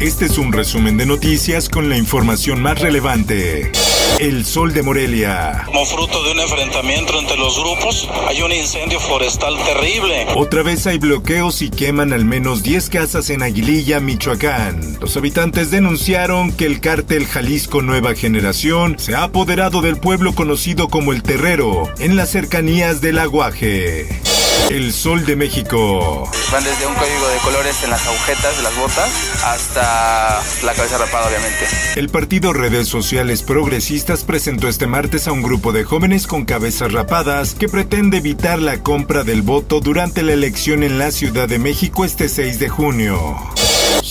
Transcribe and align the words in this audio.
Este 0.00 0.26
es 0.26 0.38
un 0.38 0.52
resumen 0.52 0.96
de 0.96 1.06
noticias 1.06 1.68
con 1.68 1.88
la 1.88 1.96
información 1.96 2.60
más 2.60 2.80
relevante. 2.80 3.70
El 4.18 4.44
Sol 4.44 4.74
de 4.74 4.82
Morelia. 4.82 5.62
Como 5.66 5.84
fruto 5.86 6.22
de 6.24 6.32
un 6.32 6.40
enfrentamiento 6.40 7.18
entre 7.18 7.36
los 7.36 7.58
grupos, 7.58 8.08
hay 8.28 8.42
un 8.42 8.52
incendio 8.52 9.00
forestal 9.00 9.56
terrible. 9.64 10.26
Otra 10.34 10.62
vez 10.62 10.86
hay 10.86 10.98
bloqueos 10.98 11.62
y 11.62 11.70
queman 11.70 12.12
al 12.12 12.24
menos 12.24 12.62
10 12.62 12.90
casas 12.90 13.30
en 13.30 13.42
Aguililla, 13.42 14.00
Michoacán. 14.00 14.98
Los 15.00 15.16
habitantes 15.16 15.70
denunciaron 15.70 16.52
que 16.52 16.66
el 16.66 16.80
cártel 16.80 17.26
Jalisco 17.26 17.80
Nueva 17.80 18.14
Generación 18.14 18.98
se 18.98 19.14
ha 19.14 19.22
apoderado 19.22 19.80
del 19.80 19.96
pueblo 19.96 20.34
conocido 20.34 20.88
como 20.88 21.12
El 21.12 21.22
Terrero, 21.22 21.88
en 21.98 22.16
las 22.16 22.30
cercanías 22.30 23.00
del 23.00 23.18
Aguaje. 23.18 24.23
El 24.70 24.92
Sol 24.92 25.26
de 25.26 25.36
México. 25.36 26.28
Van 26.50 26.64
desde 26.64 26.86
un 26.86 26.94
código 26.94 27.28
de 27.28 27.38
colores 27.38 27.84
en 27.84 27.90
las 27.90 28.06
agujetas 28.06 28.56
de 28.56 28.62
las 28.62 28.76
botas 28.76 29.10
hasta 29.44 30.42
la 30.64 30.72
cabeza 30.72 30.98
rapada, 30.98 31.28
obviamente. 31.28 31.66
El 31.96 32.08
partido 32.08 32.52
Redes 32.52 32.88
Sociales 32.88 33.42
Progresistas 33.42 34.24
presentó 34.24 34.68
este 34.68 34.86
martes 34.86 35.28
a 35.28 35.32
un 35.32 35.42
grupo 35.42 35.72
de 35.72 35.84
jóvenes 35.84 36.26
con 36.26 36.44
cabezas 36.44 36.92
rapadas 36.92 37.54
que 37.54 37.68
pretende 37.68 38.18
evitar 38.18 38.58
la 38.58 38.82
compra 38.82 39.22
del 39.22 39.42
voto 39.42 39.80
durante 39.80 40.22
la 40.22 40.32
elección 40.32 40.82
en 40.82 40.98
la 40.98 41.10
Ciudad 41.10 41.46
de 41.46 41.58
México 41.58 42.04
este 42.04 42.28
6 42.28 42.58
de 42.58 42.68
junio. 42.68 43.36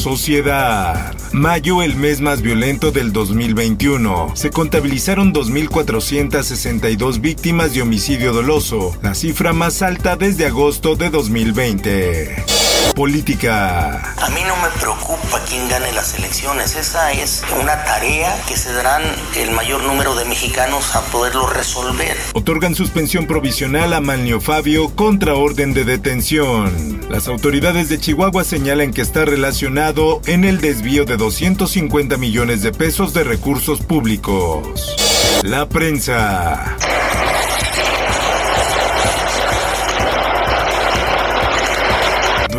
Sociedad. 0.03 1.15
Mayo, 1.31 1.81
el 1.81 1.95
mes 1.95 2.19
más 2.19 2.41
violento 2.41 2.91
del 2.91 3.13
2021. 3.13 4.33
Se 4.35 4.49
contabilizaron 4.49 5.33
2.462 5.33 7.21
víctimas 7.21 7.73
de 7.73 7.83
homicidio 7.83 8.33
doloso, 8.33 8.97
la 9.01 9.15
cifra 9.15 9.53
más 9.53 9.81
alta 9.81 10.17
desde 10.17 10.45
agosto 10.45 10.97
de 10.97 11.09
2020. 11.09 12.52
Política. 12.95 14.13
A 14.17 14.29
mí 14.29 14.41
no 14.47 14.55
me 14.57 14.69
preocupa 14.79 15.41
quién 15.47 15.67
gane 15.67 15.91
las 15.93 16.13
elecciones. 16.15 16.75
Esa 16.75 17.11
es 17.11 17.43
una 17.61 17.83
tarea 17.83 18.35
que 18.47 18.55
se 18.55 18.71
darán 18.71 19.01
el 19.35 19.51
mayor 19.51 19.81
número 19.83 20.15
de 20.15 20.25
mexicanos 20.25 20.95
a 20.95 21.01
poderlo 21.05 21.47
resolver. 21.47 22.15
Otorgan 22.33 22.75
suspensión 22.75 23.25
provisional 23.25 23.93
a 23.93 23.99
Manlio 23.99 24.39
Fabio 24.39 24.95
contra 24.95 25.33
orden 25.35 25.73
de 25.73 25.85
detención. 25.85 27.01
Las 27.09 27.27
autoridades 27.27 27.89
de 27.89 27.99
Chihuahua 27.99 28.43
señalan 28.43 28.93
que 28.93 29.01
está 29.01 29.25
relacionado 29.25 30.21
en 30.25 30.45
el 30.45 30.61
desvío 30.61 31.05
de 31.05 31.17
250 31.17 32.17
millones 32.17 32.61
de 32.61 32.71
pesos 32.71 33.13
de 33.13 33.23
recursos 33.23 33.79
públicos. 33.81 34.95
La 35.43 35.67
prensa. 35.67 36.77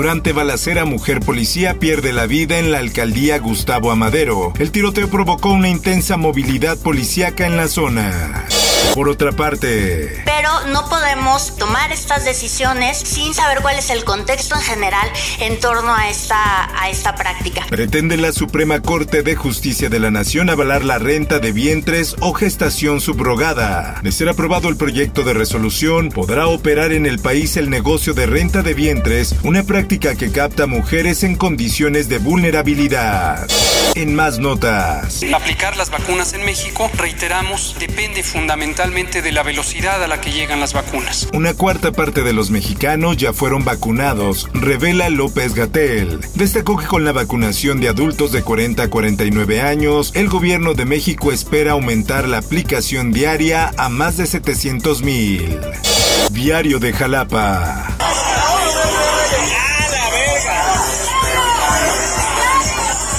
Durante 0.05 0.33
balacera, 0.33 0.85
mujer 0.85 1.21
policía 1.21 1.79
pierde 1.79 2.13
la 2.13 2.27
vida 2.27 2.59
en 2.59 2.71
la 2.71 2.77
alcaldía 2.77 3.39
Gustavo 3.39 3.91
Amadero. 3.91 4.53
El 4.59 4.71
tiroteo 4.71 5.09
provocó 5.09 5.49
una 5.49 5.71
intensa 5.71 6.19
movilidad 6.19 6.77
policíaca 6.77 7.47
en 7.47 7.57
la 7.57 7.69
zona. 7.69 8.44
Por 8.93 9.09
otra 9.09 9.33
parte, 9.33 10.23
Pero 10.25 10.67
no 10.69 10.89
podemos 10.89 11.57
tomar 11.57 11.91
estas 11.91 12.25
decisiones 12.25 12.97
sin 12.99 13.35
saber 13.35 13.59
cuál 13.61 13.77
es 13.77 13.91
el 13.91 14.05
contexto 14.05 14.55
en 14.55 14.63
general 14.63 15.09
en 15.41 15.59
torno 15.59 15.93
a 15.93 16.09
esta, 16.09 16.71
a 16.81 16.89
esta 16.89 17.17
práctica. 17.17 17.67
pretende 17.69 18.17
la 18.17 18.33
Suprema 18.33 18.81
Corte 18.81 19.23
de 19.23 19.35
Justicia 19.35 19.89
de 19.89 19.99
la 19.99 20.13
Nación 20.13 20.49
avalar 20.51 20.85
la 20.85 20.99
renta 20.99 21.41
de 21.41 21.51
vientres 21.51 22.15
o 22.21 22.35
gestación 22.35 23.01
subrogada. 23.01 23.99
De 24.03 24.13
ser 24.13 24.29
aprobado 24.29 24.69
el 24.69 24.77
proyecto 24.77 25.25
de 25.25 25.35
resolución, 25.35 26.11
podrá 26.11 26.47
operar 26.47 26.93
en 26.93 27.07
el 27.07 27.19
país 27.19 27.57
el 27.57 27.71
negocio 27.71 28.15
de 28.15 28.27
renta 28.27 28.63
de 28.63 28.75
vientres, 28.75 29.35
una 29.43 29.65
práctica 29.65 30.15
que 30.15 30.31
capta 30.31 30.67
mujeres 30.67 31.25
en 31.25 31.35
condiciones 31.35 32.09
de 32.09 32.19
vulnerabilidad. 32.19 33.49
En 33.97 34.15
más 34.15 34.39
notas. 34.39 35.23
Aplicar 35.35 35.77
las 35.77 35.91
vacunas 35.91 36.33
en 36.33 36.45
México, 36.45 36.91
reiteramos, 36.97 37.77
depende 37.79 38.23
fundamentalmente 38.23 38.74
de 38.75 39.31
la 39.31 39.45
velocidad 39.45 40.03
a 40.03 40.09
la 40.09 40.21
que 40.21 40.33
llegan 40.33 40.59
las 40.59 40.73
vacunas. 40.73 41.29
Una 41.33 41.55
cuarta 41.55 41.93
parte 41.93 42.25
de 42.25 42.33
los 42.33 42.51
mexicanos 42.51 43.17
ya 43.17 43.33
fueron 43.33 43.65
vacunados, 43.65 44.49
revela 44.53 45.11
López 45.11 45.55
Gatel. 45.55 46.19
Destacó 46.35 46.77
que 46.77 46.87
con 46.87 47.05
la 47.05 47.13
vacunación 47.13 47.81
de 47.81 47.89
adultos 47.89 48.33
de 48.33 48.43
40 48.43 48.83
a 48.83 48.91
49 48.91 49.61
años, 49.61 50.11
el 50.17 50.29
gobierno 50.29 50.75
de 50.75 50.87
México 50.87 51.31
espera 51.31 51.73
aumentar 51.73 52.27
la 52.27 52.39
aplicación 52.39 53.13
diaria 53.13 53.73
a 53.77 53.89
más 53.89 54.17
de 54.17 54.27
700 54.27 55.03
mil. 55.03 55.57
Diario 56.33 56.81
de 56.81 56.93
Jalapa. 56.93 57.97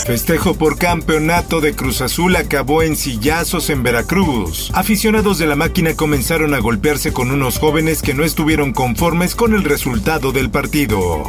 Festejo 0.06 0.54
por 0.54 0.78
campeonato 0.78 1.62
de 1.62 1.74
Cruz 1.74 2.00
Azul 2.02 2.36
acabó 2.36 2.84
en 2.84 2.96
sillazos 2.96 3.72
en 3.72 3.82
Veracruz. 3.82 4.70
Aficionados 4.76 5.40
de 5.40 5.48
la 5.48 5.56
máquina 5.56 5.96
comenzaron 5.96 6.54
a 6.54 6.60
golpearse 6.60 7.12
con 7.12 7.32
unos 7.32 7.58
jóvenes 7.58 8.04
que 8.04 8.14
no 8.14 8.24
estuvieron 8.24 8.72
conformes 8.72 9.34
con 9.34 9.56
el 9.56 9.64
resultado 9.64 10.32
del 10.32 10.52
partido. 10.52 11.24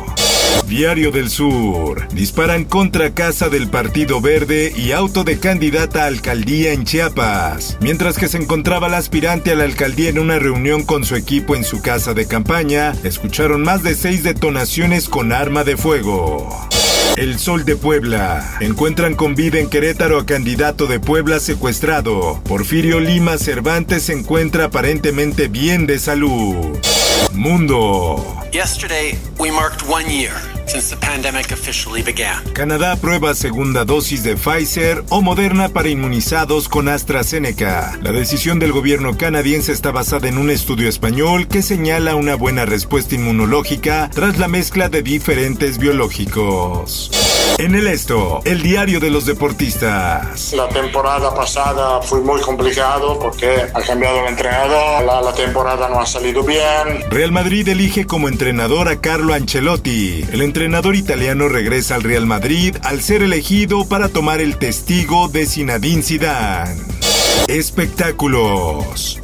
Diario 0.68 1.10
del 1.10 1.30
Sur. 1.30 2.06
Disparan 2.08 2.64
contra 2.64 3.14
casa 3.14 3.48
del 3.48 3.70
Partido 3.70 4.20
Verde 4.20 4.74
y 4.76 4.92
auto 4.92 5.24
de 5.24 5.38
candidata 5.38 6.04
a 6.04 6.08
alcaldía 6.08 6.74
en 6.74 6.84
Chiapas. 6.84 7.78
Mientras 7.80 8.18
que 8.18 8.28
se 8.28 8.36
encontraba 8.36 8.90
la 8.90 8.98
aspirante 8.98 9.52
a 9.52 9.54
la 9.54 9.64
alcaldía 9.64 10.10
en 10.10 10.18
una 10.18 10.38
reunión 10.38 10.82
con 10.82 11.06
su 11.06 11.16
equipo 11.16 11.56
en 11.56 11.64
su 11.64 11.80
casa 11.80 12.12
de 12.12 12.26
campaña, 12.26 12.94
escucharon 13.04 13.62
más 13.62 13.82
de 13.82 13.94
seis 13.94 14.22
detonaciones 14.22 15.08
con 15.08 15.32
arma 15.32 15.64
de 15.64 15.78
fuego. 15.78 16.68
El 17.16 17.38
Sol 17.38 17.64
de 17.64 17.76
Puebla. 17.76 18.58
Encuentran 18.60 19.14
con 19.14 19.34
vida 19.34 19.58
en 19.58 19.70
Querétaro 19.70 20.18
a 20.20 20.26
candidato 20.26 20.86
de 20.86 21.00
Puebla 21.00 21.40
secuestrado. 21.40 22.42
Porfirio 22.44 23.00
Lima 23.00 23.38
Cervantes 23.38 24.04
se 24.04 24.12
encuentra 24.12 24.64
aparentemente 24.64 25.48
bien 25.48 25.86
de 25.86 25.98
salud. 25.98 26.78
Mundo. 27.32 28.22
Yesterday, 28.52 29.18
we 29.38 29.50
marked 29.50 29.82
one 29.88 30.04
year 30.10 30.55
since 30.66 30.94
the 30.94 30.96
pandemic 30.96 31.52
officially 31.52 32.02
began. 32.02 32.42
Canadá 32.52 32.92
aprueba 32.92 33.34
segunda 33.34 33.84
dosis 33.84 34.22
de 34.22 34.36
Pfizer 34.36 35.04
o 35.08 35.22
Moderna 35.22 35.68
para 35.68 35.88
inmunizados 35.88 36.68
con 36.68 36.88
AstraZeneca. 36.88 37.98
La 38.02 38.12
decisión 38.12 38.58
del 38.58 38.72
gobierno 38.72 39.16
canadiense 39.16 39.72
está 39.72 39.90
basada 39.90 40.28
en 40.28 40.38
un 40.38 40.50
estudio 40.50 40.88
español 40.88 41.48
que 41.48 41.62
señala 41.62 42.16
una 42.16 42.34
buena 42.34 42.64
respuesta 42.64 43.14
inmunológica 43.14 44.10
tras 44.12 44.38
la 44.38 44.48
mezcla 44.48 44.88
de 44.88 45.02
diferentes 45.02 45.78
biológicos. 45.78 47.35
En 47.58 47.74
el 47.74 47.86
esto, 47.86 48.42
el 48.44 48.62
diario 48.62 49.00
de 49.00 49.08
los 49.08 49.24
deportistas. 49.24 50.52
La 50.52 50.68
temporada 50.68 51.34
pasada 51.34 52.02
fue 52.02 52.20
muy 52.20 52.38
complicado 52.42 53.18
porque 53.18 53.48
ha 53.72 53.80
cambiado 53.80 54.20
el 54.20 54.28
entrenador, 54.28 55.02
la, 55.02 55.22
la 55.22 55.32
temporada 55.32 55.88
no 55.88 55.98
ha 55.98 56.04
salido 56.04 56.42
bien. 56.42 56.60
Real 57.08 57.32
Madrid 57.32 57.66
elige 57.66 58.04
como 58.04 58.28
entrenador 58.28 58.88
a 58.88 59.00
Carlo 59.00 59.32
Ancelotti. 59.32 60.22
El 60.30 60.42
entrenador 60.42 60.96
italiano 60.96 61.48
regresa 61.48 61.94
al 61.94 62.02
Real 62.02 62.26
Madrid 62.26 62.76
al 62.82 63.00
ser 63.00 63.22
elegido 63.22 63.88
para 63.88 64.10
tomar 64.10 64.42
el 64.42 64.58
testigo 64.58 65.28
de 65.28 65.46
Zinedine 65.46 66.02
Zidane. 66.02 66.76
Espectáculos. 67.48 69.22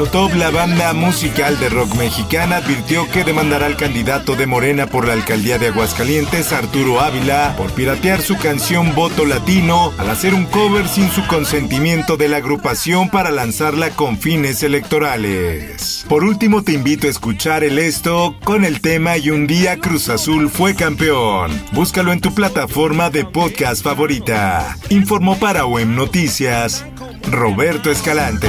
La 0.00 0.50
banda 0.50 0.94
musical 0.94 1.60
de 1.60 1.68
rock 1.68 1.94
mexicana, 1.96 2.56
advirtió 2.56 3.06
que 3.10 3.22
demandará 3.22 3.66
al 3.66 3.76
candidato 3.76 4.34
de 4.34 4.46
Morena 4.46 4.86
por 4.86 5.06
la 5.06 5.12
alcaldía 5.12 5.58
de 5.58 5.68
Aguascalientes, 5.68 6.54
Arturo 6.54 7.00
Ávila, 7.00 7.54
por 7.58 7.70
piratear 7.72 8.22
su 8.22 8.38
canción 8.38 8.94
Voto 8.94 9.26
Latino 9.26 9.92
al 9.98 10.08
hacer 10.08 10.32
un 10.32 10.46
cover 10.46 10.88
sin 10.88 11.10
su 11.10 11.26
consentimiento 11.26 12.16
de 12.16 12.28
la 12.28 12.38
agrupación 12.38 13.10
para 13.10 13.30
lanzarla 13.30 13.90
con 13.90 14.16
fines 14.16 14.62
electorales. 14.62 16.06
Por 16.08 16.24
último, 16.24 16.64
te 16.64 16.72
invito 16.72 17.06
a 17.06 17.10
escuchar 17.10 17.62
el 17.62 17.78
esto 17.78 18.34
con 18.42 18.64
el 18.64 18.80
tema 18.80 19.18
Y 19.18 19.28
un 19.28 19.46
día 19.46 19.80
Cruz 19.80 20.08
Azul 20.08 20.48
fue 20.48 20.74
campeón. 20.74 21.52
Búscalo 21.72 22.12
en 22.12 22.22
tu 22.22 22.34
plataforma 22.34 23.10
de 23.10 23.26
podcast 23.26 23.84
favorita. 23.84 24.78
Informó 24.88 25.38
para 25.38 25.66
OEM 25.66 25.94
Noticias, 25.94 26.86
Roberto 27.30 27.90
Escalante. 27.90 28.48